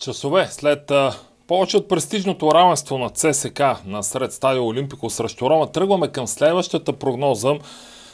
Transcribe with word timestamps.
Часове 0.00 0.46
след 0.50 0.92
повече 1.46 1.76
от 1.76 1.88
престижното 1.88 2.54
равенство 2.54 2.98
на 2.98 3.10
ЦСК 3.10 3.60
на 3.86 4.02
сред 4.02 4.32
стадио 4.32 4.66
Олимпико 4.66 5.10
срещу 5.10 5.50
Рома, 5.50 5.72
тръгваме 5.72 6.08
към 6.08 6.26
следващата 6.26 6.92
прогноза 6.92 7.54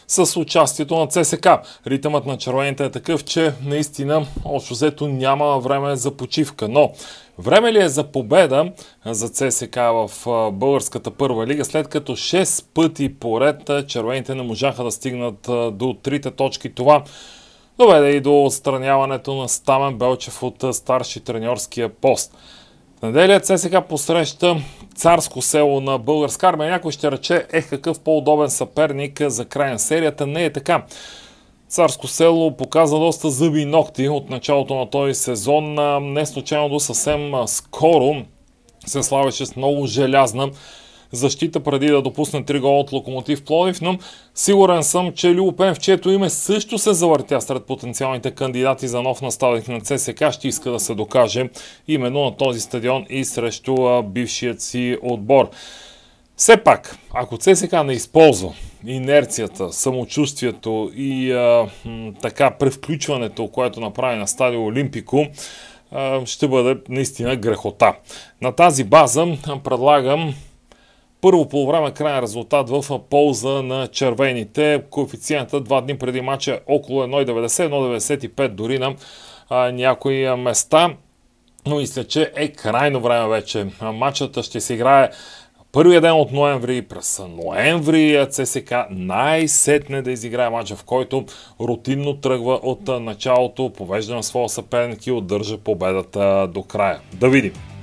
с 0.09 0.41
участието 0.41 0.96
на 0.96 1.07
ЦСК. 1.07 1.49
Ритъмът 1.87 2.27
на 2.27 2.38
червените 2.38 2.85
е 2.85 2.91
такъв, 2.91 3.25
че 3.25 3.53
наистина 3.64 4.27
общо 4.45 4.75
взето 4.75 5.09
няма 5.09 5.59
време 5.59 5.96
за 5.96 6.17
почивка. 6.17 6.69
Но 6.69 6.93
време 7.38 7.72
ли 7.72 7.83
е 7.83 7.88
за 7.88 8.04
победа 8.04 8.72
за 9.04 9.28
ЦСК 9.28 9.76
в 9.76 10.10
българската 10.53 11.10
първа 11.10 11.46
лига, 11.46 11.64
след 11.64 11.88
като 11.88 12.12
6 12.12 12.64
пъти 12.74 13.14
поред 13.14 13.71
червените 13.87 14.34
не 14.34 14.42
можаха 14.42 14.84
да 14.84 14.90
стигнат 14.90 15.48
до 15.78 15.96
трите 16.02 16.30
точки? 16.30 16.74
Това 16.74 17.05
доведе 17.79 18.09
и 18.09 18.20
до 18.20 18.45
отстраняването 18.45 19.34
на 19.34 19.48
Стамен 19.48 19.98
Белчев 19.98 20.42
от 20.42 20.65
старши 20.73 21.20
треньорския 21.20 21.88
пост. 21.88 22.34
В 22.98 23.02
неделя 23.02 23.41
ЦСК 23.41 23.77
посреща 23.88 24.56
царско 24.95 25.42
село 25.42 25.80
на 25.80 25.98
българска 25.98 26.48
армия. 26.48 26.70
Някой 26.70 26.92
ще 26.92 27.10
рече, 27.10 27.47
ех 27.52 27.70
какъв 27.70 28.00
по-удобен 28.00 28.50
съперник 28.50 29.23
за 29.23 29.45
край 29.45 29.70
на 29.70 29.78
серията. 29.78 30.27
Не 30.27 30.45
е 30.45 30.52
така. 30.52 30.84
Царско 31.69 32.06
село 32.06 32.56
показа 32.56 32.98
доста 32.98 33.30
зъби 33.30 33.60
и 33.60 33.64
ногти 33.64 34.08
от 34.08 34.30
началото 34.30 34.74
на 34.74 34.91
този 34.91 35.14
сезон. 35.14 35.74
Не 36.12 36.27
случайно 36.27 36.69
до 36.69 36.80
съвсем 36.80 37.33
скоро 37.47 38.14
се 38.86 39.02
славеше 39.02 39.47
с 39.47 39.56
много 39.56 39.86
желязна 39.86 40.50
защита 41.12 41.60
преди 41.60 41.87
да 41.87 42.02
допусне 42.02 42.45
три 42.45 42.60
гола 42.60 42.80
от 42.80 42.92
Локомотив 42.92 43.45
Плодив, 43.45 43.80
но 43.80 43.98
сигурен 44.34 44.83
съм, 44.83 45.12
че 45.12 45.34
Любопен, 45.34 45.74
в 45.74 45.78
чието 45.78 46.10
име 46.10 46.30
също 46.30 46.78
се 46.78 46.92
завъртя 46.92 47.41
сред 47.41 47.64
потенциалните 47.64 48.30
кандидати 48.30 48.88
за 48.88 49.02
нов 49.02 49.23
наставник 49.23 49.69
на 49.69 49.80
ЦСК, 49.80 50.33
ще 50.33 50.48
иска 50.48 50.70
да 50.70 50.80
се 50.80 50.95
докаже 50.95 51.48
именно 51.88 52.24
на 52.24 52.37
този 52.37 52.61
стадион 52.61 53.06
и 53.11 53.24
срещу 53.24 54.02
бившият 54.02 54.61
си 54.61 54.98
отбор. 55.02 55.50
Все 56.36 56.56
пак, 56.56 56.98
ако 57.14 57.39
ЦСК 57.39 57.73
не 57.84 57.92
използва 57.92 58.52
инерцията, 58.86 59.73
самочувствието 59.73 60.91
и 60.97 61.33
а, 61.33 61.69
така 62.23 62.50
превключването, 62.50 63.48
което 63.48 63.80
направи 63.80 64.19
на 64.19 64.28
стадио 64.28 64.64
Олимпико, 64.64 65.27
ще 66.25 66.48
бъде 66.48 66.80
наистина 66.89 67.36
грехота. 67.36 67.95
На 68.42 68.52
тази 68.52 68.84
база 68.84 69.27
предлагам 69.64 70.34
първо 71.20 71.48
по 71.48 71.67
време 71.67 71.91
крайен 71.91 72.22
резултат 72.22 72.70
в 72.70 72.98
полза 73.11 73.62
на 73.62 73.86
червените. 73.86 74.83
Коефициента 74.91 75.61
два 75.61 75.81
дни 75.81 75.98
преди 75.98 76.20
матча 76.20 76.53
е 76.53 76.61
около 76.67 77.03
1,90, 77.03 77.69
1,95 78.28 78.48
дори 78.48 78.78
на 78.78 78.95
а, 79.48 79.73
някои 79.73 80.34
места. 80.36 80.95
Но 81.67 81.77
мисля, 81.77 82.05
че 82.05 82.33
е 82.36 82.48
крайно 82.48 83.00
време 83.00 83.28
вече. 83.28 83.67
Матчата 83.83 84.42
ще 84.42 84.61
се 84.61 84.75
играе 84.75 85.11
първия 85.73 86.00
ден 86.00 86.12
от 86.12 86.33
ноември, 86.33 86.83
през 86.83 87.23
ноември 87.28 88.27
ЦСК 88.30 88.75
най-сетне 88.91 90.03
да 90.03 90.11
изиграе 90.11 90.51
матча, 90.51 90.77
в 90.77 90.84
който 90.84 91.25
рутинно 91.61 92.17
тръгва 92.17 92.55
от 92.55 92.89
началото, 92.89 93.73
повежда 93.77 94.14
на 94.14 94.23
своя 94.23 94.48
съперник 94.48 95.06
и 95.06 95.12
удържа 95.12 95.58
победата 95.58 96.48
до 96.55 96.62
края. 96.62 97.01
Да 97.14 97.28
видим! 97.28 97.75